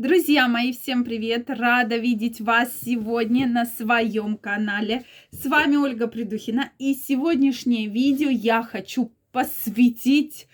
Друзья 0.00 0.48
мои, 0.48 0.72
всем 0.72 1.04
привет! 1.04 1.50
Рада 1.50 1.98
видеть 1.98 2.40
вас 2.40 2.72
сегодня 2.82 3.46
на 3.46 3.66
своем 3.66 4.38
канале. 4.38 5.04
С 5.30 5.44
вами 5.44 5.76
Ольга 5.76 6.06
Придухина. 6.06 6.70
И 6.78 6.94
сегодняшнее 6.94 7.86
видео 7.86 8.30
я 8.30 8.62
хочу 8.62 9.12
посвятить 9.30 10.48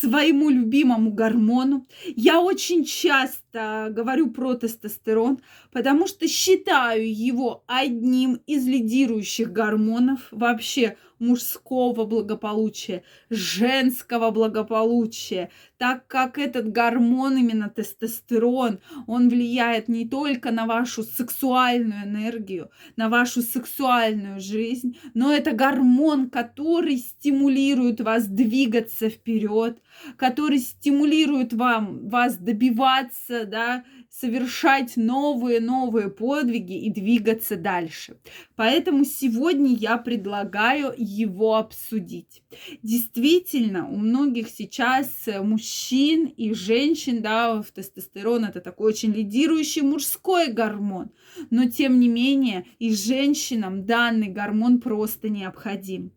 своему 0.00 0.50
любимому 0.50 1.12
гормону. 1.12 1.86
Я 2.04 2.40
очень 2.40 2.84
часто 2.84 3.88
говорю 3.90 4.30
про 4.30 4.54
тестостерон, 4.54 5.38
потому 5.72 6.06
что 6.06 6.28
считаю 6.28 7.12
его 7.12 7.64
одним 7.66 8.40
из 8.46 8.66
лидирующих 8.66 9.52
гормонов 9.52 10.28
вообще 10.30 10.96
мужского 11.18 12.04
благополучия, 12.04 13.02
женского 13.30 14.30
благополучия, 14.30 15.50
так 15.76 16.06
как 16.06 16.38
этот 16.38 16.70
гормон, 16.70 17.36
именно 17.36 17.68
тестостерон, 17.68 18.80
он 19.06 19.28
влияет 19.28 19.88
не 19.88 20.08
только 20.08 20.50
на 20.50 20.66
вашу 20.66 21.02
сексуальную 21.02 22.04
энергию, 22.04 22.70
на 22.96 23.08
вашу 23.08 23.42
сексуальную 23.42 24.40
жизнь, 24.40 24.98
но 25.14 25.32
это 25.32 25.52
гормон, 25.52 26.30
который 26.30 26.98
стимулирует 26.98 28.00
вас 28.00 28.26
двигаться 28.26 29.08
вперед, 29.08 29.67
который 30.16 30.58
стимулирует 30.58 31.52
вам, 31.52 32.08
вас 32.08 32.36
добиваться, 32.36 33.46
да, 33.46 33.84
совершать 34.10 34.96
новые-новые 34.96 36.08
подвиги 36.08 36.78
и 36.78 36.90
двигаться 36.90 37.56
дальше. 37.56 38.18
Поэтому 38.56 39.04
сегодня 39.04 39.74
я 39.74 39.98
предлагаю 39.98 40.94
его 40.96 41.56
обсудить. 41.56 42.42
Действительно, 42.82 43.88
у 43.88 43.96
многих 43.96 44.48
сейчас 44.48 45.08
мужчин 45.42 46.26
и 46.26 46.52
женщин, 46.54 47.22
да, 47.22 47.62
тестостерон 47.74 48.44
это 48.44 48.60
такой 48.60 48.92
очень 48.92 49.12
лидирующий 49.12 49.82
мужской 49.82 50.52
гормон, 50.52 51.10
но 51.50 51.68
тем 51.68 52.00
не 52.00 52.08
менее 52.08 52.66
и 52.78 52.94
женщинам 52.94 53.84
данный 53.84 54.28
гормон 54.28 54.80
просто 54.80 55.28
необходим. 55.28 56.12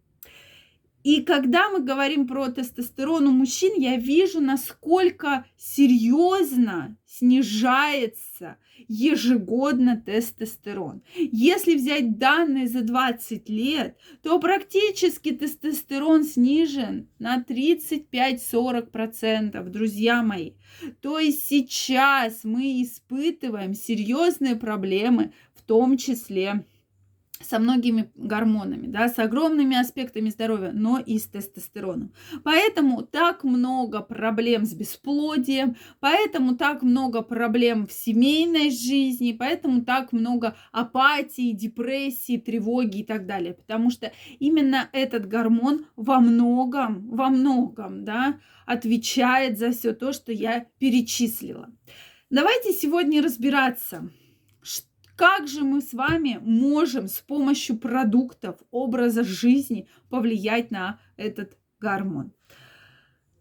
И 1.03 1.21
когда 1.21 1.69
мы 1.69 1.81
говорим 1.81 2.27
про 2.27 2.49
тестостерон 2.49 3.27
у 3.27 3.31
мужчин, 3.31 3.73
я 3.77 3.97
вижу, 3.97 4.39
насколько 4.39 5.45
серьезно 5.57 6.97
снижается 7.05 8.57
ежегодно 8.87 9.97
тестостерон. 9.97 11.03
Если 11.15 11.75
взять 11.75 12.17
данные 12.17 12.67
за 12.67 12.81
20 12.81 13.49
лет, 13.49 13.97
то 14.23 14.39
практически 14.39 15.31
тестостерон 15.31 16.23
снижен 16.23 17.09
на 17.19 17.45
35-40%, 17.47 19.69
друзья 19.69 20.23
мои. 20.23 20.53
То 21.01 21.19
есть 21.19 21.47
сейчас 21.47 22.43
мы 22.43 22.81
испытываем 22.81 23.73
серьезные 23.73 24.55
проблемы, 24.55 25.33
в 25.53 25.61
том 25.61 25.97
числе 25.97 26.65
со 27.43 27.59
многими 27.59 28.11
гормонами, 28.15 28.87
да, 28.87 29.09
с 29.09 29.19
огромными 29.19 29.77
аспектами 29.77 30.29
здоровья, 30.29 30.71
но 30.73 30.99
и 30.99 31.17
с 31.17 31.27
тестостероном. 31.27 32.13
Поэтому 32.43 33.03
так 33.03 33.43
много 33.43 34.01
проблем 34.01 34.65
с 34.65 34.73
бесплодием, 34.73 35.75
поэтому 35.99 36.55
так 36.55 36.81
много 36.81 37.21
проблем 37.21 37.87
в 37.87 37.91
семейной 37.91 38.69
жизни, 38.69 39.35
поэтому 39.37 39.83
так 39.83 40.11
много 40.11 40.55
апатии, 40.71 41.51
депрессии, 41.51 42.37
тревоги 42.37 42.99
и 42.99 43.03
так 43.03 43.25
далее. 43.25 43.53
Потому 43.53 43.89
что 43.89 44.11
именно 44.39 44.89
этот 44.93 45.27
гормон 45.27 45.85
во 45.95 46.19
многом, 46.19 47.09
во 47.09 47.29
многом, 47.29 48.03
да, 48.05 48.39
отвечает 48.65 49.57
за 49.57 49.71
все 49.71 49.93
то, 49.93 50.13
что 50.13 50.31
я 50.31 50.65
перечислила. 50.79 51.69
Давайте 52.29 52.71
сегодня 52.71 53.21
разбираться, 53.21 54.09
что 54.61 54.90
как 55.21 55.47
же 55.47 55.63
мы 55.63 55.81
с 55.81 55.93
вами 55.93 56.39
можем 56.41 57.07
с 57.07 57.19
помощью 57.19 57.77
продуктов, 57.77 58.55
образа 58.71 59.23
жизни 59.23 59.87
повлиять 60.09 60.71
на 60.71 60.99
этот 61.15 61.59
гормон? 61.79 62.33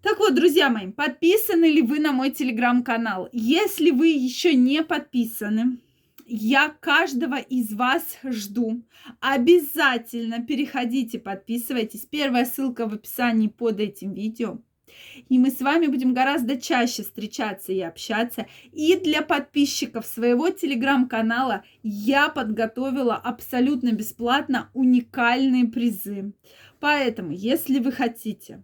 Так 0.02 0.18
вот, 0.18 0.34
друзья 0.34 0.68
мои, 0.68 0.92
подписаны 0.92 1.64
ли 1.64 1.80
вы 1.80 1.98
на 1.98 2.12
мой 2.12 2.32
телеграм-канал? 2.32 3.30
Если 3.32 3.92
вы 3.92 4.08
еще 4.08 4.52
не 4.54 4.82
подписаны, 4.82 5.78
я 6.26 6.68
каждого 6.68 7.38
из 7.38 7.72
вас 7.72 8.18
жду. 8.24 8.84
Обязательно 9.20 10.44
переходите, 10.44 11.18
подписывайтесь. 11.18 12.04
Первая 12.04 12.44
ссылка 12.44 12.86
в 12.86 12.92
описании 12.92 13.48
под 13.48 13.80
этим 13.80 14.12
видео. 14.12 14.58
И 15.28 15.38
мы 15.38 15.50
с 15.50 15.60
вами 15.60 15.86
будем 15.86 16.14
гораздо 16.14 16.60
чаще 16.60 17.02
встречаться 17.02 17.72
и 17.72 17.80
общаться. 17.80 18.46
И 18.72 18.96
для 18.96 19.22
подписчиков 19.22 20.06
своего 20.06 20.50
телеграм-канала 20.50 21.64
я 21.82 22.28
подготовила 22.28 23.16
абсолютно 23.16 23.92
бесплатно 23.92 24.70
уникальные 24.74 25.66
призы. 25.66 26.32
Поэтому, 26.80 27.32
если 27.32 27.78
вы 27.78 27.92
хотите 27.92 28.62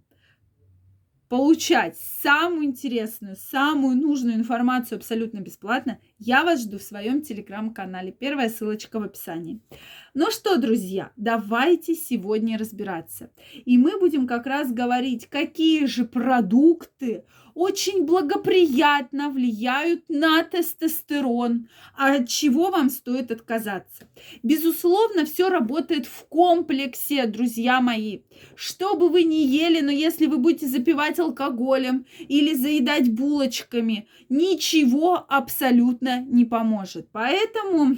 получать 1.28 1.96
самую 1.98 2.64
интересную, 2.64 3.36
самую 3.36 3.96
нужную 3.96 4.36
информацию 4.36 4.96
абсолютно 4.96 5.40
бесплатно, 5.40 5.98
я 6.18 6.44
вас 6.44 6.62
жду 6.62 6.78
в 6.78 6.82
своем 6.82 7.22
телеграм-канале. 7.22 8.12
Первая 8.12 8.48
ссылочка 8.48 8.98
в 8.98 9.02
описании. 9.02 9.60
Ну 10.14 10.30
что, 10.30 10.56
друзья, 10.56 11.12
давайте 11.16 11.94
сегодня 11.94 12.58
разбираться. 12.58 13.30
И 13.64 13.76
мы 13.76 13.98
будем 13.98 14.26
как 14.26 14.46
раз 14.46 14.72
говорить, 14.72 15.26
какие 15.26 15.84
же 15.86 16.04
продукты 16.04 17.24
очень 17.56 18.04
благоприятно 18.04 19.30
влияют 19.30 20.04
на 20.10 20.44
тестостерон, 20.44 21.70
а 21.96 22.16
от 22.16 22.28
чего 22.28 22.70
вам 22.70 22.90
стоит 22.90 23.30
отказаться. 23.30 24.06
Безусловно, 24.42 25.24
все 25.24 25.48
работает 25.48 26.04
в 26.04 26.26
комплексе, 26.28 27.26
друзья 27.26 27.80
мои. 27.80 28.20
Что 28.56 28.94
бы 28.94 29.08
вы 29.08 29.22
ни 29.22 29.36
ели, 29.36 29.80
но 29.80 29.90
если 29.90 30.26
вы 30.26 30.36
будете 30.36 30.66
запивать 30.66 31.18
алкоголем 31.18 32.04
или 32.28 32.52
заедать 32.52 33.10
булочками, 33.10 34.06
ничего 34.28 35.24
абсолютно 35.26 36.05
не 36.20 36.44
поможет. 36.44 37.08
Поэтому 37.12 37.96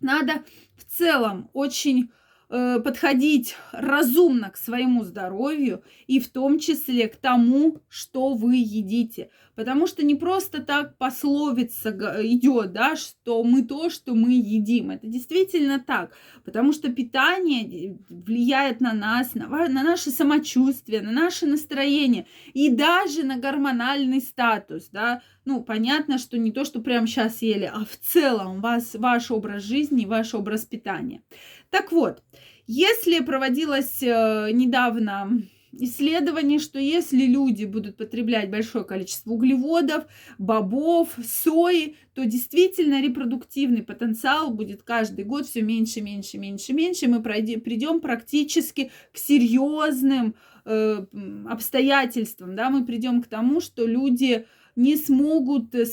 надо 0.00 0.44
в 0.76 0.84
целом 0.84 1.50
очень 1.52 2.10
э, 2.48 2.80
подходить 2.80 3.56
разумно 3.72 4.50
к 4.50 4.56
своему 4.56 5.04
здоровью 5.04 5.82
и 6.06 6.20
в 6.20 6.28
том 6.28 6.58
числе 6.58 7.08
к 7.08 7.16
тому, 7.16 7.78
что 7.88 8.34
вы 8.34 8.56
едите. 8.56 9.30
Потому 9.54 9.86
что 9.86 10.04
не 10.04 10.14
просто 10.14 10.62
так 10.62 10.96
пословица 10.96 11.90
идет, 12.22 12.72
да, 12.72 12.96
что 12.96 13.42
мы 13.44 13.62
то, 13.62 13.90
что 13.90 14.14
мы 14.14 14.32
едим. 14.32 14.90
Это 14.90 15.06
действительно 15.06 15.78
так. 15.78 16.12
Потому 16.44 16.72
что 16.72 16.90
питание 16.90 17.98
влияет 18.08 18.80
на 18.80 18.94
нас, 18.94 19.34
на, 19.34 19.48
на 19.48 19.82
наше 19.82 20.10
самочувствие, 20.10 21.02
на 21.02 21.12
наше 21.12 21.46
настроение 21.46 22.26
и 22.54 22.70
даже 22.70 23.22
на 23.22 23.36
гормональный 23.36 24.22
статус, 24.22 24.88
да. 24.90 25.20
Ну, 25.44 25.62
понятно, 25.62 26.18
что 26.18 26.38
не 26.38 26.52
то, 26.52 26.64
что 26.64 26.80
прямо 26.80 27.06
сейчас 27.06 27.42
ели, 27.42 27.70
а 27.72 27.84
в 27.84 27.96
целом 27.96 28.60
вас, 28.60 28.94
ваш 28.94 29.30
образ 29.30 29.62
жизни, 29.62 30.04
ваш 30.04 30.34
образ 30.34 30.66
питания. 30.66 31.22
Так 31.70 31.92
вот, 31.92 32.22
если 32.66 33.20
проводилось 33.20 34.02
э, 34.02 34.50
недавно 34.52 35.42
исследование, 35.72 36.58
что 36.58 36.78
если 36.78 37.26
люди 37.26 37.64
будут 37.64 37.96
потреблять 37.96 38.50
большое 38.50 38.84
количество 38.84 39.32
углеводов, 39.32 40.04
бобов, 40.38 41.08
сои, 41.24 41.96
то 42.14 42.24
действительно 42.24 43.00
репродуктивный 43.00 43.82
потенциал 43.82 44.50
будет 44.50 44.82
каждый 44.82 45.24
год 45.24 45.46
все 45.46 45.62
меньше, 45.62 46.00
меньше, 46.00 46.38
меньше, 46.38 46.72
меньше. 46.72 47.08
Мы 47.08 47.22
придем 47.22 48.00
практически 48.00 48.90
к 49.12 49.18
серьезным 49.18 50.34
э, 50.64 51.06
обстоятельствам, 51.48 52.56
да, 52.56 52.70
мы 52.70 52.84
придем 52.84 53.22
к 53.22 53.26
тому, 53.26 53.60
что 53.60 53.86
люди 53.86 54.46
не 54.80 54.96
смогут 54.96 55.74
э, 55.74 55.84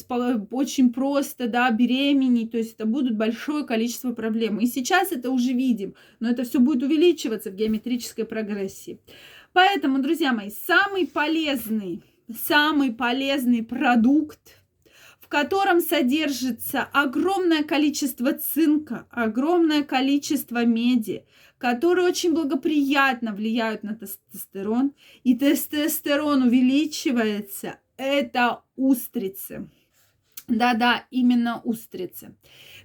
очень 0.52 0.94
просто, 0.94 1.48
да, 1.48 1.70
беременеть, 1.72 2.52
то 2.52 2.58
есть 2.58 2.76
это 2.76 2.86
будут 2.86 3.16
большое 3.16 3.66
количество 3.66 4.14
проблем. 4.14 4.60
И 4.60 4.66
сейчас 4.66 5.12
это 5.12 5.30
уже 5.30 5.52
видим, 5.52 5.94
но 6.20 6.30
это 6.30 6.44
все 6.44 6.60
будет 6.60 6.84
увеличиваться 6.84 7.52
в 7.52 7.56
геометрической 7.56 8.26
прогрессии. 8.26 9.00
Поэтому, 9.52 10.00
друзья 10.00 10.32
мои, 10.32 10.52
самый 10.66 11.06
полезный, 11.06 12.02
самый 12.48 12.94
полезный 12.94 13.62
продукт, 13.62 14.40
в 15.20 15.28
котором 15.28 15.82
содержится 15.82 16.88
огромное 16.94 17.64
количество 17.64 18.32
цинка, 18.32 19.06
огромное 19.10 19.84
количество 19.84 20.64
меди, 20.64 21.26
которые 21.58 22.08
очень 22.08 22.34
благоприятно 22.34 23.34
влияют 23.34 23.84
на 23.84 23.96
тестостерон, 23.96 24.94
и 25.26 25.36
тестостерон 25.36 26.44
увеличивается, 26.44 27.80
это 27.98 28.64
устрицы. 28.76 29.70
Да-да, 30.48 31.04
именно 31.12 31.60
устрицы. 31.66 32.34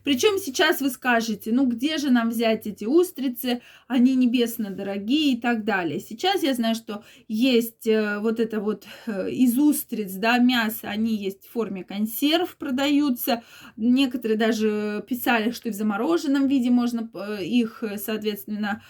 Причем 0.03 0.39
сейчас 0.39 0.81
вы 0.81 0.91
скажете, 0.91 1.53
ну 1.53 1.65
где 1.67 1.97
же 1.97 2.11
нам 2.11 2.31
взять 2.31 2.67
эти 2.67 2.85
устрицы, 2.85 3.63
они 3.87 4.17
небесно 4.17 4.71
дорогие 4.71 5.35
и 5.35 5.41
так 5.41 5.65
далее. 5.65 6.01
Сейчас 6.01 6.43
я 6.43 6.55
знаю, 6.55 6.75
что 6.75 7.05
есть 7.29 7.87
э, 7.87 8.19
вот 8.19 8.41
это 8.41 8.59
вот 8.61 8.85
э, 9.07 9.31
из 9.31 9.57
устриц, 9.57 10.15
да, 10.15 10.39
мясо, 10.39 10.89
они 10.89 11.15
есть 11.15 11.47
в 11.47 11.53
форме 11.53 11.85
консерв, 11.85 12.57
продаются. 12.57 13.45
Некоторые 13.77 14.37
даже 14.37 15.05
писали, 15.09 15.53
что 15.53 15.69
и 15.69 15.73
в 15.73 15.77
замороженном 15.77 16.49
виде 16.49 16.71
можно 16.71 17.09
э, 17.15 17.45
их, 17.45 17.85
соответственно, 17.97 18.83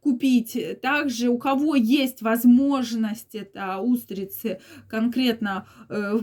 купить. 0.00 0.58
Также 0.82 1.28
у 1.28 1.38
кого 1.38 1.76
есть 1.76 2.22
возможность, 2.22 3.36
это 3.36 3.78
устрицы 3.78 4.60
конкретно, 4.88 5.68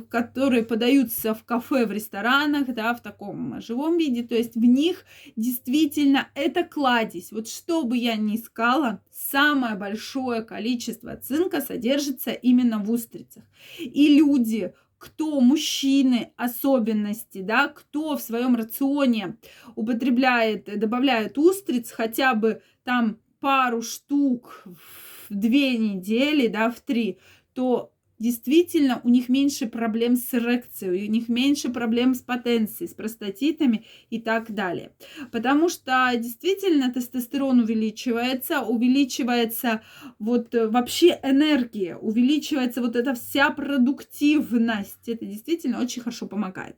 которые 0.10 0.64
подаются 0.64 1.34
в 1.34 1.46
кафе, 1.46 1.61
в 1.70 1.92
ресторанах, 1.92 2.74
да, 2.74 2.94
в 2.94 3.02
таком 3.02 3.62
живом 3.62 3.98
виде, 3.98 4.24
то 4.24 4.36
есть 4.36 4.56
в 4.56 4.64
них 4.64 5.06
действительно 5.36 6.30
это 6.36 6.64
кладезь. 6.64 7.32
Вот 7.32 7.48
что 7.48 7.84
бы 7.84 7.98
я 7.98 8.16
ни 8.16 8.36
искала, 8.36 9.02
самое 9.12 9.76
большое 9.76 10.42
количество 10.42 11.16
цинка 11.16 11.62
содержится 11.62 12.32
именно 12.32 12.80
в 12.80 12.92
устрицах. 12.92 13.44
И 13.80 14.16
люди, 14.18 14.74
кто 14.98 15.42
мужчины 15.42 16.32
особенности, 16.36 17.42
да, 17.42 17.68
кто 17.68 18.18
в 18.18 18.22
своем 18.22 18.56
рационе 18.56 19.38
употребляет, 19.76 20.80
добавляет 20.80 21.38
устриц 21.38 21.92
хотя 21.92 22.36
бы 22.36 22.62
там 22.84 23.20
пару 23.40 23.82
штук 23.82 24.64
в 24.66 25.34
две 25.36 25.78
недели, 25.78 26.48
да, 26.48 26.70
в 26.70 26.80
три, 26.82 27.20
то 27.54 27.92
действительно 28.22 29.02
у 29.04 29.10
них 29.10 29.30
меньше 29.30 29.68
проблем 29.68 30.16
с 30.16 30.34
эрекцией, 30.34 31.08
у 31.08 31.12
них 31.12 31.28
меньше 31.28 31.70
проблем 31.70 32.14
с 32.14 32.20
потенцией, 32.20 32.88
с 32.88 32.94
простатитами 32.94 33.84
и 34.12 34.22
так 34.22 34.52
далее. 34.54 34.92
Потому 35.32 35.70
что 35.70 36.12
действительно 36.16 36.94
тестостерон 36.94 37.60
увеличивается, 37.62 38.62
увеличивается 38.62 39.82
вот 40.20 40.54
э, 40.54 40.68
вообще 40.68 41.20
энергия, 41.24 41.98
увеличивается 41.98 42.82
вот 42.82 42.96
эта 42.96 43.16
вся 43.16 43.50
продуктивность. 43.50 45.10
Это 45.10 45.26
действительно 45.26 45.82
очень 45.82 46.04
хорошо 46.04 46.28
помогает. 46.28 46.78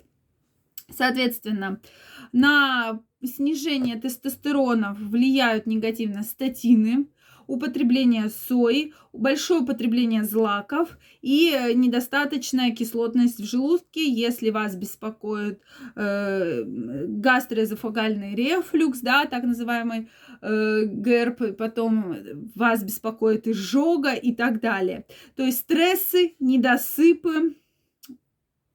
Соответственно, 0.90 1.82
на 2.32 3.02
снижение 3.22 3.98
тестостерона 4.00 4.96
влияют 4.98 5.66
негативно 5.66 6.24
статины, 6.24 7.08
употребление 7.48 8.30
сои, 8.30 8.94
большое 9.14 9.62
употребление 9.62 10.24
злаков 10.24 10.98
и 11.22 11.52
э, 11.52 11.74
недостаточная 11.74 12.72
кислотность 12.72 13.40
в 13.40 13.46
желудке, 13.46 14.10
если 14.10 14.50
вас 14.50 14.76
беспокоит 14.76 15.62
э, 15.96 16.64
гастроэзофагальный 16.66 18.36
рефлюкс, 18.36 19.00
да, 19.02 19.26
так 19.26 19.44
называемый 19.44 20.10
э, 20.42 20.86
ГЭРП, 20.86 21.58
потом 21.58 22.16
вас 22.56 22.84
беспокоит 22.84 23.48
изжога 23.48 24.14
и 24.14 24.34
так 24.34 24.60
далее. 24.60 25.06
То 25.36 25.44
есть 25.44 25.60
стрессы, 25.60 26.36
недосыпы, 26.40 27.56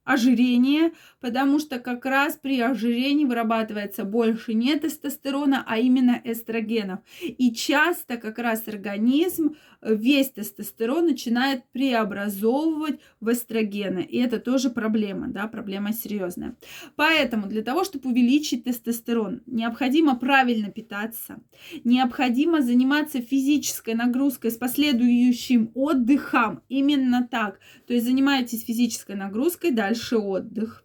ожирение, 0.09 0.93
потому 1.21 1.59
что 1.59 1.79
как 1.79 2.07
раз 2.07 2.39
при 2.41 2.59
ожирении 2.61 3.27
вырабатывается 3.27 4.05
больше 4.05 4.55
не 4.55 4.75
тестостерона, 4.77 5.63
а 5.67 5.79
именно 5.79 6.19
эстрогенов. 6.25 7.01
И 7.21 7.53
часто 7.53 8.17
как 8.17 8.39
раз 8.39 8.67
организм 8.69 9.57
весь 9.83 10.31
тестостерон 10.31 11.07
начинает 11.07 11.65
преобразовывать 11.73 13.01
в 13.21 13.31
эстрогены. 13.31 14.01
И 14.01 14.17
это 14.17 14.39
тоже 14.39 14.71
проблема, 14.71 15.29
да, 15.29 15.47
проблема 15.47 15.93
серьезная. 15.93 16.57
Поэтому 16.97 17.47
для 17.47 17.63
того, 17.63 17.85
чтобы 17.85 18.09
увеличить 18.09 18.65
тестостерон, 18.65 19.43
необходимо 19.47 20.17
правильно 20.17 20.71
питаться, 20.71 21.41
необходимо 21.85 22.63
заниматься 22.63 23.21
физической 23.21 23.95
нагрузкой 23.95 24.53
с 24.53 24.57
последующим 24.57 25.71
отдыхом. 25.75 26.63
Именно 26.71 27.29
так. 27.31 27.61
То 27.87 27.93
есть 27.93 28.07
занимаетесь 28.07 28.65
физической 28.65 29.17
нагрузкой, 29.17 29.71
дальше 29.71 29.98
отдых 30.19 30.85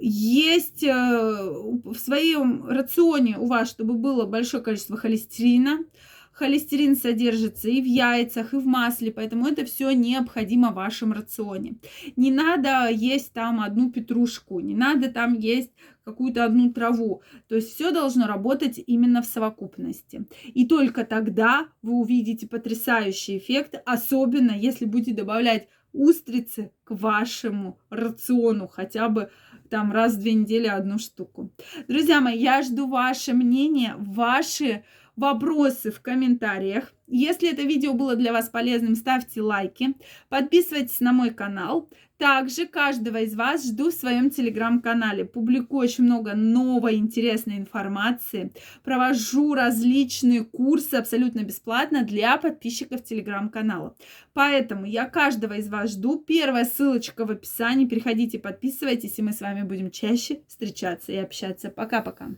есть 0.00 0.84
э, 0.84 0.90
в 0.92 1.96
своем 1.96 2.66
рационе 2.68 3.36
у 3.38 3.46
вас, 3.46 3.68
чтобы 3.68 3.94
было 3.94 4.26
большое 4.26 4.62
количество 4.62 4.96
холестерина, 4.96 5.80
Холестерин 6.38 6.94
содержится 6.94 7.68
и 7.68 7.82
в 7.82 7.84
яйцах, 7.84 8.54
и 8.54 8.58
в 8.58 8.64
масле, 8.64 9.10
поэтому 9.10 9.48
это 9.48 9.64
все 9.64 9.90
необходимо 9.90 10.70
в 10.70 10.74
вашем 10.74 11.12
рационе. 11.12 11.78
Не 12.14 12.30
надо 12.30 12.88
есть 12.90 13.32
там 13.32 13.60
одну 13.60 13.90
петрушку, 13.90 14.60
не 14.60 14.76
надо 14.76 15.10
там 15.10 15.34
есть 15.34 15.72
какую-то 16.04 16.44
одну 16.44 16.72
траву. 16.72 17.22
То 17.48 17.56
есть 17.56 17.74
все 17.74 17.90
должно 17.90 18.28
работать 18.28 18.80
именно 18.86 19.20
в 19.20 19.26
совокупности. 19.26 20.26
И 20.44 20.66
только 20.66 21.04
тогда 21.04 21.66
вы 21.82 21.94
увидите 21.94 22.46
потрясающий 22.46 23.38
эффект, 23.38 23.74
особенно 23.84 24.52
если 24.52 24.84
будете 24.84 25.14
добавлять 25.14 25.68
устрицы 25.92 26.72
к 26.84 26.90
вашему 26.90 27.78
рациону 27.90 28.68
хотя 28.68 29.08
бы 29.08 29.30
там 29.70 29.92
раз 29.92 30.14
в 30.14 30.20
две 30.20 30.34
недели 30.34 30.66
одну 30.66 30.98
штуку. 30.98 31.52
Друзья 31.88 32.20
мои, 32.20 32.38
я 32.38 32.62
жду 32.62 32.88
ваше 32.88 33.34
мнение, 33.34 33.94
ваши 33.98 34.84
вопросы 35.16 35.90
в 35.90 36.00
комментариях. 36.00 36.92
Если 37.06 37.50
это 37.50 37.62
видео 37.62 37.92
было 37.92 38.14
для 38.16 38.32
вас 38.32 38.48
полезным, 38.48 38.94
ставьте 38.94 39.42
лайки, 39.42 39.94
подписывайтесь 40.28 41.00
на 41.00 41.12
мой 41.12 41.30
канал. 41.30 41.90
Также 42.18 42.66
каждого 42.66 43.18
из 43.18 43.36
вас 43.36 43.64
жду 43.64 43.90
в 43.90 43.94
своем 43.94 44.30
телеграм-канале. 44.30 45.24
Публикую 45.24 45.82
очень 45.82 46.02
много 46.02 46.34
новой 46.34 46.96
интересной 46.96 47.58
информации. 47.58 48.52
Провожу 48.82 49.54
различные 49.54 50.44
курсы 50.44 50.96
абсолютно 50.96 51.44
бесплатно 51.44 52.02
для 52.02 52.36
подписчиков 52.36 53.04
телеграм-канала. 53.04 53.94
Поэтому 54.32 54.84
я 54.84 55.06
каждого 55.06 55.54
из 55.54 55.68
вас 55.68 55.92
жду. 55.92 56.18
Первая 56.18 56.64
ссылочка 56.64 57.24
в 57.24 57.30
описании. 57.30 57.86
Переходите, 57.86 58.40
подписывайтесь, 58.40 59.18
и 59.18 59.22
мы 59.22 59.32
с 59.32 59.40
вами 59.40 59.62
будем 59.62 59.92
чаще 59.92 60.40
встречаться 60.48 61.12
и 61.12 61.16
общаться. 61.16 61.70
Пока-пока. 61.70 62.30